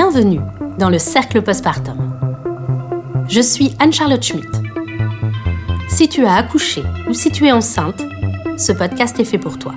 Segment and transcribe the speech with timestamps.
[0.00, 0.38] Bienvenue
[0.78, 2.20] dans le cercle postpartum.
[3.28, 4.46] Je suis Anne-Charlotte Schmitt.
[5.88, 8.00] Si tu as accouché ou si tu es enceinte,
[8.56, 9.74] ce podcast est fait pour toi.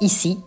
[0.00, 0.38] Ici,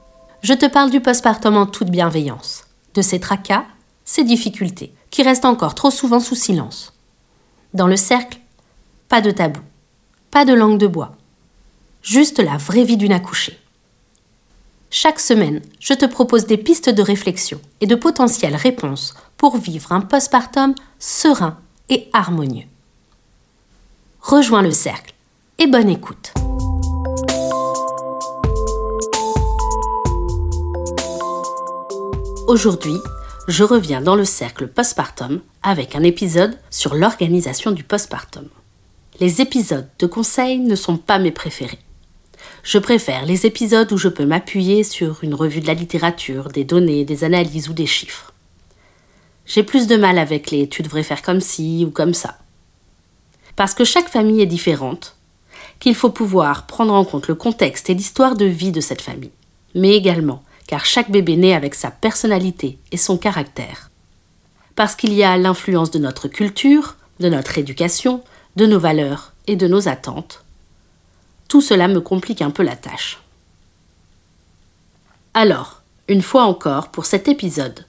[0.42, 2.66] je te parle du postpartum en toute bienveillance,
[2.96, 3.66] de ses tracas,
[4.06, 6.93] ses difficultés, qui restent encore trop souvent sous silence.
[7.75, 8.39] Dans le cercle,
[9.07, 9.61] pas de tabou,
[10.32, 11.16] pas de langue de bois,
[12.02, 13.60] juste la vraie vie d'une accouchée.
[14.92, 19.92] Chaque semaine, je te propose des pistes de réflexion et de potentielles réponses pour vivre
[19.92, 22.65] un postpartum serein et harmonieux.
[24.20, 25.14] Rejoins le cercle
[25.60, 26.34] et bonne écoute.
[32.48, 32.98] Aujourd'hui,
[33.48, 38.48] je reviens dans le cercle postpartum avec un épisode sur l'organisation du postpartum.
[39.20, 41.78] Les épisodes de conseils ne sont pas mes préférés.
[42.69, 46.64] Je préfère les épisodes où je peux m'appuyer sur une revue de la littérature, des
[46.64, 48.31] données, des analyses ou des chiffres.
[49.48, 52.38] J'ai plus de mal avec les tu devrais faire comme ci ou comme ça.
[53.56, 55.16] Parce que chaque famille est différente,
[55.80, 59.31] qu'il faut pouvoir prendre en compte le contexte et l'histoire de vie de cette famille,
[59.73, 63.89] mais également car chaque bébé naît avec sa personnalité et son caractère.
[64.76, 68.22] Parce qu'il y a l'influence de notre culture, de notre éducation,
[68.58, 70.45] de nos valeurs et de nos attentes,
[71.50, 73.19] tout cela me complique un peu la tâche.
[75.33, 77.86] Alors, une fois encore pour cet épisode,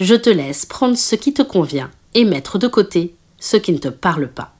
[0.00, 3.78] je te laisse prendre ce qui te convient et mettre de côté ce qui ne
[3.78, 4.54] te parle pas.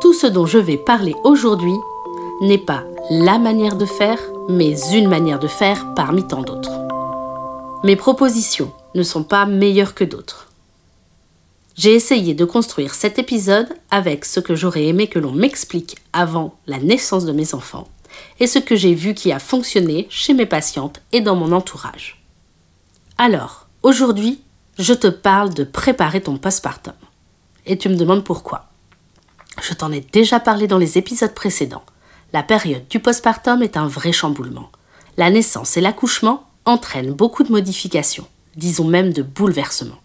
[0.00, 1.74] Tout ce dont je vais parler aujourd'hui
[2.40, 6.80] n'est pas la manière de faire, mais une manière de faire parmi tant d'autres.
[7.84, 10.51] Mes propositions ne sont pas meilleures que d'autres.
[11.74, 16.58] J'ai essayé de construire cet épisode avec ce que j'aurais aimé que l'on m'explique avant
[16.66, 17.88] la naissance de mes enfants
[18.40, 22.22] et ce que j'ai vu qui a fonctionné chez mes patientes et dans mon entourage.
[23.16, 24.42] Alors, aujourd'hui,
[24.78, 26.94] je te parle de préparer ton postpartum.
[27.64, 28.68] Et tu me demandes pourquoi.
[29.62, 31.84] Je t'en ai déjà parlé dans les épisodes précédents.
[32.34, 34.70] La période du postpartum est un vrai chamboulement.
[35.16, 40.01] La naissance et l'accouchement entraînent beaucoup de modifications, disons même de bouleversements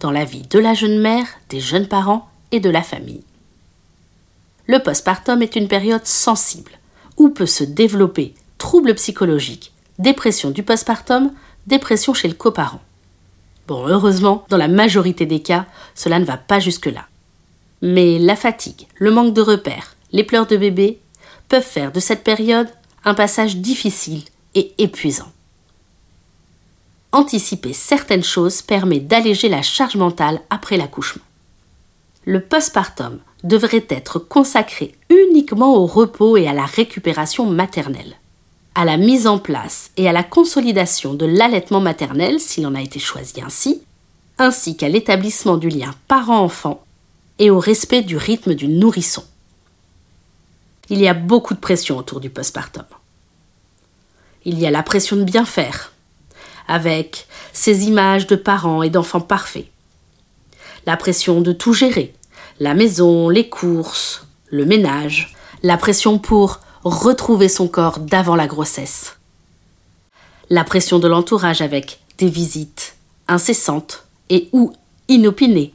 [0.00, 3.22] dans la vie de la jeune mère, des jeunes parents et de la famille.
[4.66, 6.72] Le postpartum est une période sensible
[7.16, 11.32] où peut se développer troubles psychologiques, dépression du postpartum,
[11.66, 12.80] dépression chez le coparent.
[13.68, 17.06] Bon, heureusement, dans la majorité des cas, cela ne va pas jusque-là.
[17.82, 20.98] Mais la fatigue, le manque de repères, les pleurs de bébé
[21.48, 22.68] peuvent faire de cette période
[23.04, 24.22] un passage difficile
[24.54, 25.32] et épuisant
[27.12, 31.22] anticiper certaines choses permet d'alléger la charge mentale après l'accouchement.
[32.24, 38.16] Le postpartum devrait être consacré uniquement au repos et à la récupération maternelle,
[38.74, 42.82] à la mise en place et à la consolidation de l'allaitement maternel s'il en a
[42.82, 43.82] été choisi ainsi,
[44.38, 46.82] ainsi qu'à l'établissement du lien parent-enfant
[47.38, 49.24] et au respect du rythme du nourrisson.
[50.90, 52.84] Il y a beaucoup de pression autour du postpartum.
[54.44, 55.89] Il y a la pression de bien faire,
[56.70, 59.66] avec ces images de parents et d'enfants parfaits.
[60.86, 62.14] La pression de tout gérer,
[62.60, 69.16] la maison, les courses, le ménage, la pression pour retrouver son corps d'avant la grossesse.
[70.48, 72.94] La pression de l'entourage avec des visites
[73.26, 74.72] incessantes et ou
[75.08, 75.74] inopinées,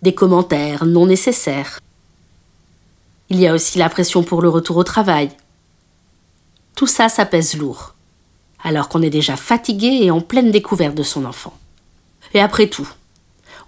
[0.00, 1.80] des commentaires non nécessaires.
[3.28, 5.30] Il y a aussi la pression pour le retour au travail.
[6.76, 7.94] Tout ça, ça pèse lourd
[8.62, 11.56] alors qu'on est déjà fatigué et en pleine découverte de son enfant.
[12.34, 12.88] Et après tout,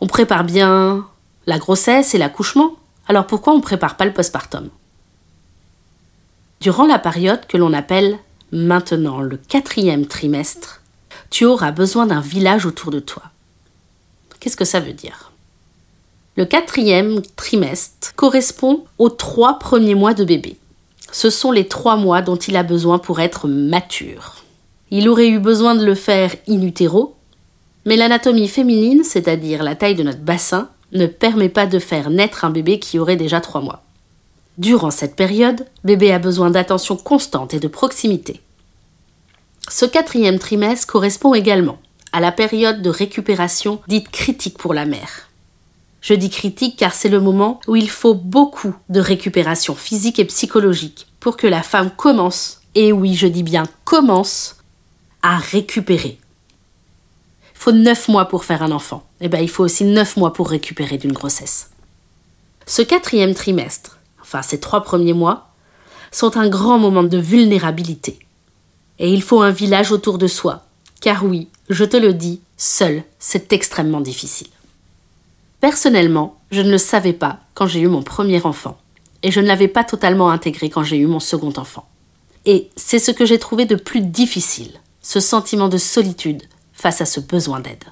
[0.01, 1.07] on prépare bien
[1.47, 2.77] la grossesse et l'accouchement,
[3.09, 4.69] alors pourquoi on ne prépare pas le postpartum?
[6.61, 8.19] Durant la période que l'on appelle
[8.53, 10.81] maintenant le quatrième trimestre,
[11.31, 13.23] tu auras besoin d'un village autour de toi.
[14.39, 15.33] Qu'est-ce que ça veut dire?
[16.37, 20.57] Le quatrième trimestre correspond aux trois premiers mois de bébé.
[21.11, 24.42] Ce sont les trois mois dont il a besoin pour être mature.
[24.95, 27.17] Il aurait eu besoin de le faire in utero,
[27.87, 32.45] mais l'anatomie féminine, c'est-à-dire la taille de notre bassin, ne permet pas de faire naître
[32.45, 33.85] un bébé qui aurait déjà trois mois.
[34.59, 38.43] Durant cette période, bébé a besoin d'attention constante et de proximité.
[39.71, 41.79] Ce quatrième trimestre correspond également
[42.13, 45.31] à la période de récupération dite critique pour la mère.
[46.03, 50.27] Je dis critique car c'est le moment où il faut beaucoup de récupération physique et
[50.27, 54.57] psychologique pour que la femme commence, et oui je dis bien commence,
[55.31, 56.19] récupérer.
[57.55, 59.07] Il faut neuf mois pour faire un enfant.
[59.21, 61.71] Et eh bien, il faut aussi neuf mois pour récupérer d'une grossesse.
[62.67, 65.49] Ce quatrième trimestre, enfin ces trois premiers mois,
[66.11, 68.19] sont un grand moment de vulnérabilité.
[68.99, 70.65] Et il faut un village autour de soi.
[71.01, 74.49] Car oui, je te le dis, seul, c'est extrêmement difficile.
[75.61, 78.79] Personnellement, je ne le savais pas quand j'ai eu mon premier enfant.
[79.23, 81.89] Et je ne l'avais pas totalement intégré quand j'ai eu mon second enfant.
[82.45, 87.07] Et c'est ce que j'ai trouvé de plus difficile, ce sentiment de solitude face à
[87.07, 87.85] ce besoin d'aide.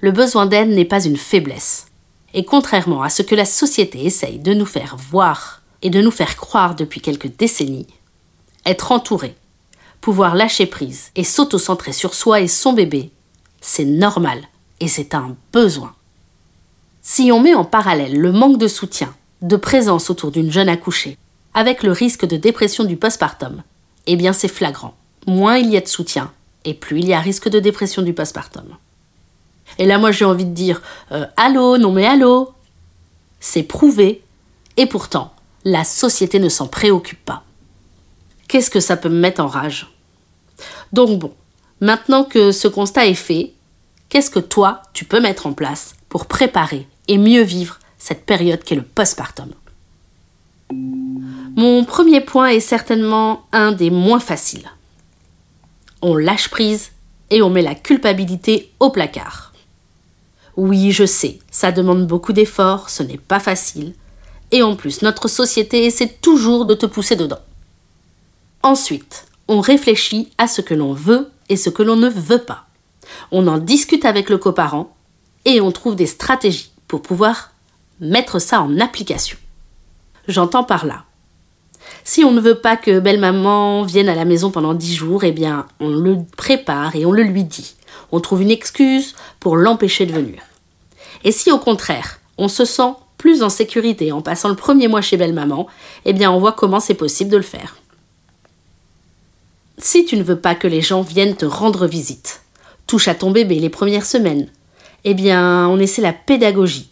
[0.00, 1.86] Le besoin d'aide n'est pas une faiblesse.
[2.34, 6.10] Et contrairement à ce que la société essaye de nous faire voir et de nous
[6.10, 7.86] faire croire depuis quelques décennies,
[8.64, 9.34] être entouré,
[10.00, 13.10] pouvoir lâcher prise et s'auto-centrer sur soi et son bébé,
[13.60, 14.40] c'est normal
[14.80, 15.94] et c'est un besoin.
[17.02, 21.18] Si on met en parallèle le manque de soutien, de présence autour d'une jeune accouchée,
[21.54, 23.62] avec le risque de dépression du postpartum,
[24.06, 24.94] eh bien c'est flagrant.
[25.26, 26.32] Moins il y a de soutien,
[26.64, 28.76] et plus il y a risque de dépression du postpartum.
[29.78, 30.82] Et là, moi, j'ai envie de dire
[31.12, 32.52] euh, Allô, non mais allô
[33.40, 34.22] C'est prouvé,
[34.76, 35.34] et pourtant,
[35.64, 37.42] la société ne s'en préoccupe pas.
[38.48, 39.92] Qu'est-ce que ça peut me mettre en rage?
[40.92, 41.34] Donc bon,
[41.80, 43.52] maintenant que ce constat est fait,
[44.08, 48.62] qu'est-ce que toi, tu peux mettre en place pour préparer et mieux vivre cette période
[48.62, 49.50] qu'est le postpartum?
[50.70, 54.70] Mon premier point est certainement un des moins faciles.
[56.02, 56.92] On lâche prise
[57.30, 59.52] et on met la culpabilité au placard.
[60.56, 63.94] Oui, je sais, ça demande beaucoup d'efforts, ce n'est pas facile,
[64.52, 67.40] et en plus notre société essaie toujours de te pousser dedans.
[68.62, 72.66] Ensuite, on réfléchit à ce que l'on veut et ce que l'on ne veut pas.
[73.30, 74.94] On en discute avec le coparent
[75.44, 77.52] et on trouve des stratégies pour pouvoir
[78.00, 79.38] mettre ça en application.
[80.28, 81.05] J'entends par là.
[82.08, 85.24] Si on ne veut pas que belle maman vienne à la maison pendant dix jours,
[85.24, 87.74] eh bien, on le prépare et on le lui dit.
[88.12, 90.40] On trouve une excuse pour l'empêcher de venir.
[91.24, 95.00] Et si au contraire, on se sent plus en sécurité en passant le premier mois
[95.00, 95.66] chez belle maman,
[96.04, 97.76] eh bien, on voit comment c'est possible de le faire.
[99.76, 102.42] Si tu ne veux pas que les gens viennent te rendre visite,
[102.86, 104.48] touche à ton bébé les premières semaines,
[105.02, 106.88] eh bien, on essaie la pédagogie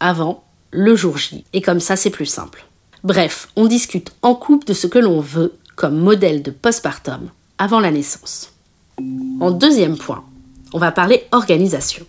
[0.00, 0.42] avant,
[0.72, 2.66] le jour J, et comme ça c'est plus simple.
[3.04, 7.28] Bref, on discute en couple de ce que l'on veut comme modèle de postpartum
[7.58, 8.52] avant la naissance.
[9.40, 10.24] En deuxième point,
[10.72, 12.06] on va parler organisation.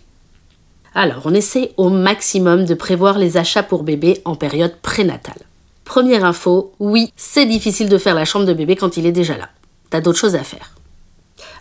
[0.94, 5.42] Alors, on essaie au maximum de prévoir les achats pour bébé en période prénatale.
[5.84, 9.36] Première info, oui, c'est difficile de faire la chambre de bébé quand il est déjà
[9.36, 9.50] là.
[9.90, 10.74] T'as d'autres choses à faire.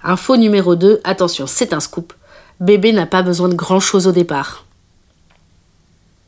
[0.04, 2.14] Info numéro 2, attention, c'est un scoop.
[2.62, 4.66] Bébé n'a pas besoin de grand chose au départ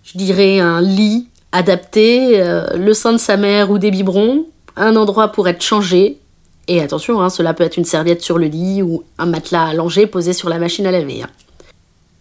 [0.08, 4.46] je dirais un lit adapté, euh, le sein de sa mère ou des biberons,
[4.76, 6.20] un endroit pour être changé.
[6.68, 10.06] Et attention, hein, cela peut être une serviette sur le lit ou un matelas allongé
[10.06, 11.24] posé sur la machine à laver.
[11.24, 11.30] Hein.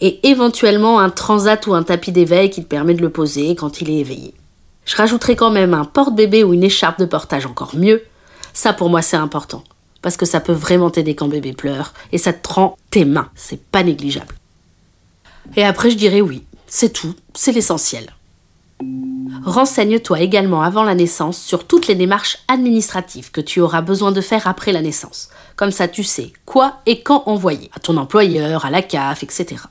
[0.01, 3.81] Et éventuellement un transat ou un tapis d'éveil qui te permet de le poser quand
[3.81, 4.35] il est éveillé.
[4.85, 8.05] Je rajouterai quand même un porte-bébé ou une écharpe de portage encore mieux.
[8.53, 9.65] Ça pour moi c'est important.
[10.01, 13.29] Parce que ça peut vraiment t'aider quand bébé pleure et ça te rend tes mains.
[13.35, 14.35] C'est pas négligeable.
[15.57, 18.15] Et après je dirais oui, c'est tout, c'est l'essentiel.
[19.47, 24.21] Renseigne-toi également avant la naissance sur toutes les démarches administratives que tu auras besoin de
[24.21, 25.29] faire après la naissance.
[25.55, 29.63] Comme ça, tu sais quoi et quand envoyer à ton employeur, à la CAF, etc.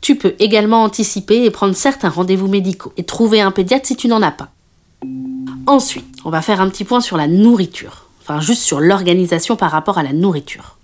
[0.00, 4.06] Tu peux également anticiper et prendre certains rendez-vous médicaux et trouver un pédiatre si tu
[4.06, 4.50] n'en as pas.
[5.66, 8.06] Ensuite, on va faire un petit point sur la nourriture.
[8.22, 10.76] Enfin, juste sur l'organisation par rapport à la nourriture.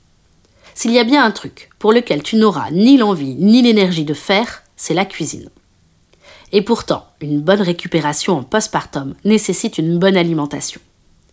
[0.75, 4.13] S'il y a bien un truc pour lequel tu n'auras ni l'envie ni l'énergie de
[4.13, 5.51] faire, c'est la cuisine.
[6.57, 10.81] Et pourtant, une bonne récupération en postpartum nécessite une bonne alimentation.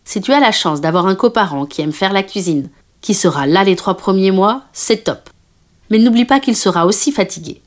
[0.04, 2.68] Si tu as la chance d'avoir un coparent qui aime faire la cuisine,
[3.00, 5.30] qui sera là les trois premiers mois, c'est top.
[5.90, 7.62] Mais n'oublie pas qu'il sera aussi fatigué,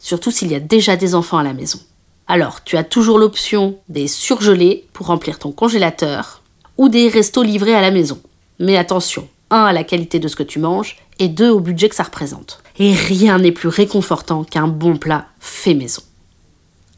[0.00, 1.78] surtout s'il y a déjà des enfants à la maison.
[2.26, 6.42] Alors, tu as toujours l'option des surgelés pour remplir ton congélateur
[6.76, 8.18] ou des restos livrés à la maison.
[8.58, 11.88] Mais attention, un à la qualité de ce que tu manges et deux au budget
[11.88, 12.64] que ça représente.
[12.80, 16.02] Et rien n'est plus réconfortant qu'un bon plat fait maison.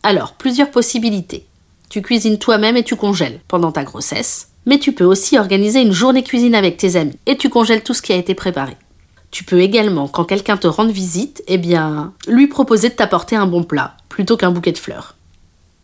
[0.09, 1.45] Alors, plusieurs possibilités.
[1.91, 5.93] Tu cuisines toi-même et tu congèles pendant ta grossesse, mais tu peux aussi organiser une
[5.93, 8.75] journée cuisine avec tes amis et tu congèles tout ce qui a été préparé.
[9.31, 13.45] Tu peux également, quand quelqu'un te rende visite, eh bien, lui proposer de t'apporter un
[13.45, 15.15] bon plat plutôt qu'un bouquet de fleurs.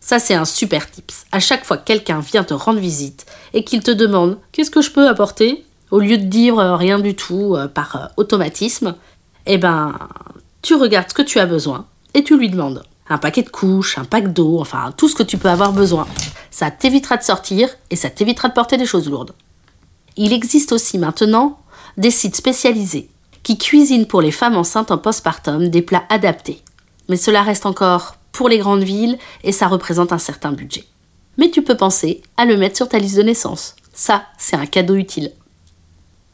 [0.01, 1.27] Ça, c'est un super tips.
[1.31, 4.81] À chaque fois que quelqu'un vient te rendre visite et qu'il te demande Qu'est-ce que
[4.81, 5.67] je peux apporter?
[5.91, 8.95] Au lieu de dire euh, rien du tout euh, par euh, automatisme,
[9.45, 9.99] eh ben,
[10.63, 13.99] tu regardes ce que tu as besoin et tu lui demandes un paquet de couches,
[13.99, 16.07] un pack d'eau, enfin tout ce que tu peux avoir besoin.
[16.51, 19.35] Ça t'évitera de sortir et ça t'évitera de porter des choses lourdes.
[20.17, 21.59] Il existe aussi maintenant
[21.97, 23.11] des sites spécialisés
[23.43, 26.63] qui cuisinent pour les femmes enceintes en postpartum des plats adaptés.
[27.09, 30.85] Mais cela reste encore pour les grandes villes et ça représente un certain budget.
[31.37, 33.77] Mais tu peux penser à le mettre sur ta liste de naissance.
[33.93, 35.33] Ça, c'est un cadeau utile.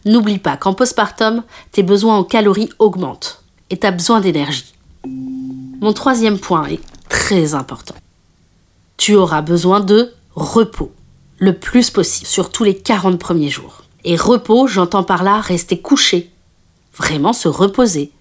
[0.05, 4.75] N'oublie pas qu'en postpartum, tes besoins en calories augmentent et tu as besoin d'énergie.
[5.81, 7.95] Mon troisième point est très important.
[8.99, 10.93] Tu auras besoin de repos,
[11.39, 13.83] le plus possible, surtout les 40 premiers jours.
[14.05, 16.31] Et repos, j'entends par là rester couché,
[16.95, 18.13] vraiment se reposer.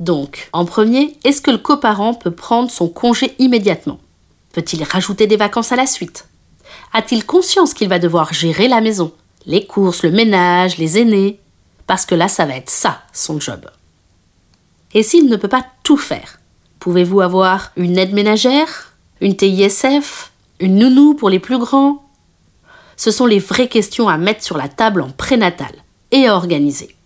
[0.00, 3.98] Donc, en premier, est-ce que le coparent peut prendre son congé immédiatement?
[4.52, 6.28] Peut-il rajouter des vacances à la suite?
[6.92, 9.12] A-t-il conscience qu'il va devoir gérer la maison,
[9.46, 11.40] les courses, le ménage, les aînés?
[11.86, 13.66] Parce que là, ça va être ça, son job.
[14.92, 16.39] Et s'il ne peut pas tout faire,
[16.80, 22.04] pouvez-vous avoir une aide ménagère, une TISF, une nounou pour les plus grands?
[22.96, 25.72] Ce sont les vraies questions à mettre sur la table en prénatal
[26.10, 26.96] et à organiser.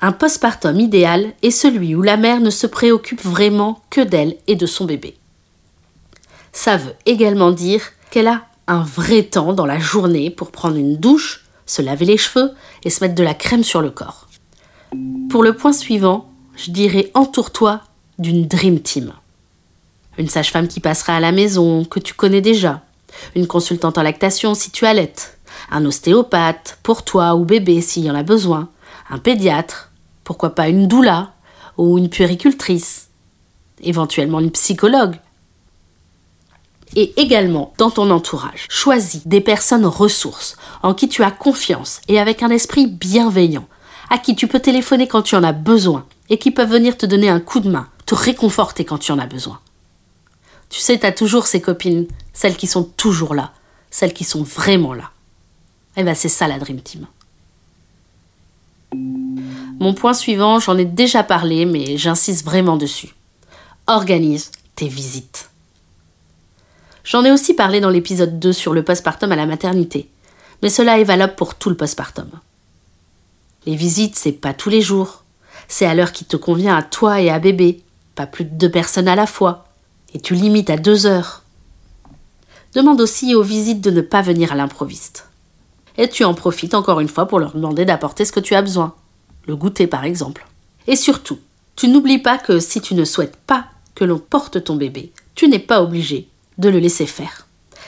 [0.00, 4.56] Un postpartum idéal est celui où la mère ne se préoccupe vraiment que d'elle et
[4.56, 5.16] de son bébé.
[6.52, 10.96] Ça veut également dire qu'elle a un vrai temps dans la journée pour prendre une
[10.96, 12.52] douche, se laver les cheveux
[12.84, 14.28] et se mettre de la crème sur le corps.
[15.30, 17.80] Pour le point suivant, je dirais entoure-toi
[18.18, 19.12] d'une Dream Team.
[20.18, 22.82] Une sage-femme qui passera à la maison, que tu connais déjà.
[23.34, 25.38] Une consultante en lactation si tu allaites.
[25.70, 28.68] Un ostéopathe pour toi ou bébé s'il y en a besoin.
[29.10, 29.90] Un pédiatre.
[30.24, 31.32] Pourquoi pas une doula
[31.76, 33.08] ou une puéricultrice.
[33.80, 35.18] Éventuellement une psychologue
[36.96, 38.66] et également dans ton entourage.
[38.68, 43.66] Choisis des personnes ressources en qui tu as confiance et avec un esprit bienveillant,
[44.10, 47.06] à qui tu peux téléphoner quand tu en as besoin et qui peuvent venir te
[47.06, 49.60] donner un coup de main, te réconforter quand tu en as besoin.
[50.70, 53.52] Tu sais, tu as toujours ces copines, celles qui sont toujours là,
[53.90, 55.10] celles qui sont vraiment là.
[55.94, 57.06] Eh bien c'est ça la Dream Team.
[58.94, 63.14] Mon point suivant, j'en ai déjà parlé, mais j'insiste vraiment dessus.
[63.86, 65.50] Organise tes visites.
[67.04, 70.08] J'en ai aussi parlé dans l'épisode 2 sur le postpartum à la maternité,
[70.62, 72.30] mais cela est valable pour tout le postpartum.
[73.66, 75.24] Les visites, c'est pas tous les jours.
[75.68, 77.82] C'est à l'heure qui te convient à toi et à bébé,
[78.26, 79.66] plus de deux personnes à la fois,
[80.14, 81.42] et tu limites à deux heures.
[82.74, 85.28] Demande aussi aux visites de ne pas venir à l'improviste.
[85.96, 88.62] Et tu en profites encore une fois pour leur demander d'apporter ce que tu as
[88.62, 88.94] besoin.
[89.46, 90.46] Le goûter par exemple.
[90.86, 91.38] Et surtout,
[91.76, 95.48] tu n'oublies pas que si tu ne souhaites pas que l'on porte ton bébé, tu
[95.48, 97.46] n'es pas obligé de le laisser faire.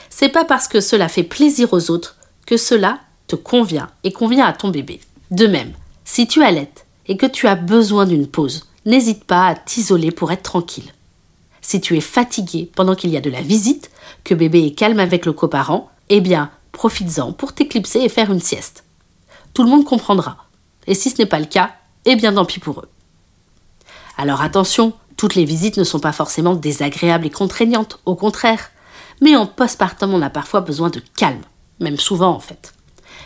[0.09, 4.47] C'est pas parce que cela fait plaisir aux autres que cela te convient et convient
[4.47, 5.01] à ton bébé.
[5.31, 5.73] De même,
[6.05, 10.33] si tu allaites et que tu as besoin d'une pause, n'hésite pas à t'isoler pour
[10.33, 10.93] être tranquille.
[11.61, 13.91] Si tu es fatigué pendant qu'il y a de la visite,
[14.25, 18.41] que bébé est calme avec le coparent, eh bien, profites-en pour t'éclipser et faire une
[18.41, 18.85] sieste.
[19.55, 20.47] Tout le monde comprendra.
[20.87, 21.73] Et si ce n'est pas le cas,
[22.05, 22.89] eh bien tant pis pour eux.
[24.17, 28.71] Alors attention, toutes les visites ne sont pas forcément désagréables et contraignantes, au contraire.
[29.21, 31.43] Mais en postpartum, on a parfois besoin de calme,
[31.79, 32.73] même souvent en fait.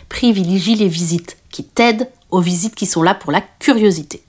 [0.09, 4.24] Privilégie les visites qui t'aident aux visites qui sont là pour la curiosité.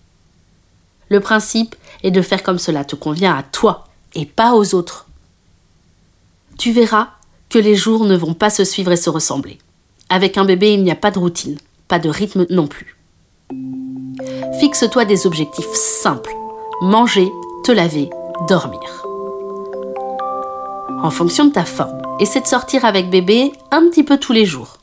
[1.08, 3.84] Le principe est de faire comme cela te convient à toi
[4.14, 5.06] et pas aux autres.
[6.58, 7.10] Tu verras
[7.48, 9.58] que les jours ne vont pas se suivre et se ressembler.
[10.08, 11.58] Avec un bébé, il n'y a pas de routine,
[11.88, 12.96] pas de rythme non plus.
[14.60, 16.34] Fixe-toi des objectifs simples.
[16.80, 17.30] Manger,
[17.64, 18.10] te laver,
[18.48, 19.06] dormir.
[21.02, 24.46] En fonction de ta forme, essaie de sortir avec bébé un petit peu tous les
[24.46, 24.78] jours.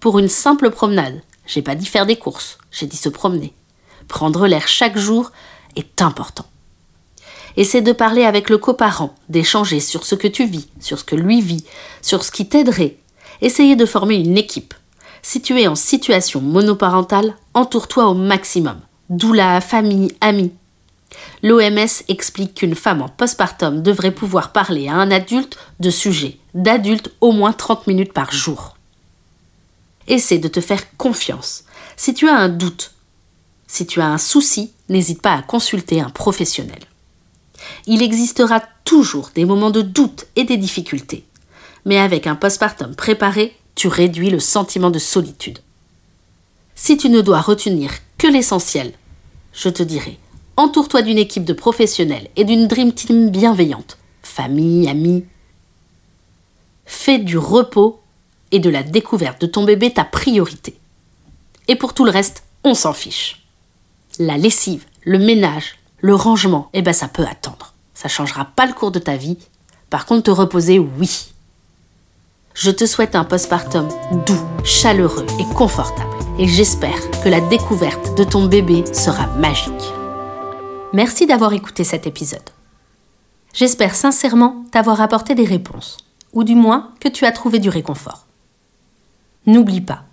[0.00, 3.52] Pour une simple promenade, j'ai pas dit faire des courses, j'ai dit se promener.
[4.08, 5.30] Prendre l'air chaque jour
[5.76, 6.46] est important.
[7.56, 11.16] Essaie de parler avec le coparent, d'échanger sur ce que tu vis, sur ce que
[11.16, 11.64] lui vit,
[12.00, 12.96] sur ce qui t'aiderait.
[13.40, 14.74] Essayez de former une équipe.
[15.22, 18.80] Si tu es en situation monoparentale, entoure-toi au maximum.
[19.10, 20.52] Doula, famille, amis.
[21.42, 27.12] L'OMS explique qu'une femme en postpartum devrait pouvoir parler à un adulte de sujets d'adultes
[27.20, 28.76] au moins 30 minutes par jour.
[30.08, 31.64] Essaie de te faire confiance.
[31.96, 32.92] Si tu as un doute,
[33.66, 36.80] si tu as un souci, n'hésite pas à consulter un professionnel.
[37.86, 41.24] Il existera toujours des moments de doute et des difficultés.
[41.84, 45.58] Mais avec un postpartum préparé, tu réduis le sentiment de solitude.
[46.74, 48.92] Si tu ne dois retenir que l'essentiel,
[49.52, 50.18] je te dirai
[50.56, 53.98] Entoure-toi d'une équipe de professionnels et d'une Dream Team bienveillante.
[54.22, 55.24] Famille, amis.
[56.84, 58.00] Fais du repos
[58.50, 60.76] et de la découverte de ton bébé ta priorité.
[61.68, 63.41] Et pour tout le reste, on s'en fiche.
[64.18, 67.72] La lessive, le ménage, le rangement, eh ben ça peut attendre.
[67.94, 69.38] Ça changera pas le cours de ta vie.
[69.88, 71.32] Par contre, te reposer, oui.
[72.54, 73.88] Je te souhaite un postpartum
[74.26, 76.14] doux, chaleureux et confortable.
[76.38, 79.92] Et j'espère que la découverte de ton bébé sera magique.
[80.92, 82.50] Merci d'avoir écouté cet épisode.
[83.54, 85.96] J'espère sincèrement t'avoir apporté des réponses,
[86.34, 88.26] ou du moins que tu as trouvé du réconfort.
[89.46, 90.04] N'oublie pas,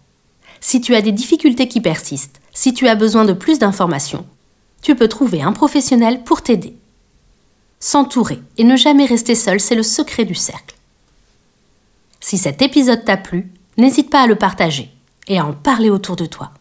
[0.62, 4.26] Si tu as des difficultés qui persistent, si tu as besoin de plus d'informations,
[4.82, 6.76] tu peux trouver un professionnel pour t'aider.
[7.80, 10.76] S'entourer et ne jamais rester seul, c'est le secret du cercle.
[12.20, 14.90] Si cet épisode t'a plu, n'hésite pas à le partager
[15.28, 16.52] et à en parler autour de toi.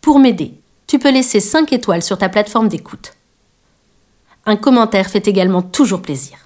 [0.00, 0.54] Pour m'aider,
[0.86, 3.14] tu peux laisser 5 étoiles sur ta plateforme d'écoute.
[4.46, 6.38] Un commentaire fait également toujours plaisir.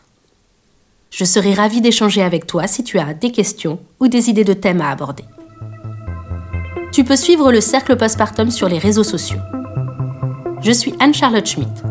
[1.11, 4.53] Je serai ravie d'échanger avec toi si tu as des questions ou des idées de
[4.53, 5.25] thèmes à aborder.
[6.95, 9.41] Tu peux suivre le cercle postpartum sur les réseaux sociaux.
[10.61, 11.83] Je suis Anne-Charlotte Schmidt.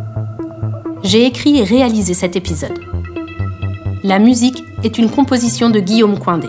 [1.04, 2.80] J'ai écrit et réalisé cet épisode.
[4.06, 6.48] La musique est une composition de Guillaume Coindé.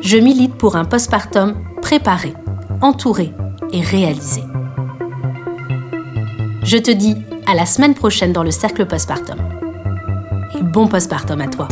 [0.00, 2.32] Je milite pour un postpartum préparé,
[2.80, 3.34] entouré
[3.70, 4.40] et réalisé.
[6.62, 9.36] Je te dis à la semaine prochaine dans le cercle postpartum.
[10.58, 11.68] Et bon postpartum à toi.